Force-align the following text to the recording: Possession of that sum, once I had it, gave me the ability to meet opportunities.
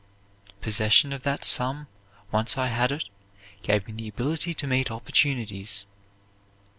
Possession 0.61 1.13
of 1.13 1.21
that 1.21 1.45
sum, 1.45 1.85
once 2.31 2.57
I 2.57 2.69
had 2.69 2.91
it, 2.91 3.05
gave 3.61 3.85
me 3.85 3.93
the 3.93 4.07
ability 4.07 4.55
to 4.55 4.65
meet 4.65 4.89
opportunities. 4.89 5.85